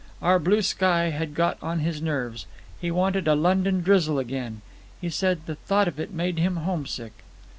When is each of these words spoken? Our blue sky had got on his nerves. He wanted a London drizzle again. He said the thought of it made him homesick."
Our 0.19 0.39
blue 0.39 0.63
sky 0.63 1.11
had 1.11 1.35
got 1.35 1.59
on 1.61 1.81
his 1.81 2.01
nerves. 2.01 2.47
He 2.81 2.89
wanted 2.89 3.27
a 3.27 3.35
London 3.35 3.81
drizzle 3.83 4.17
again. 4.17 4.63
He 4.99 5.11
said 5.11 5.45
the 5.45 5.53
thought 5.57 5.87
of 5.87 5.99
it 5.99 6.11
made 6.11 6.39
him 6.39 6.55
homesick." 6.55 7.13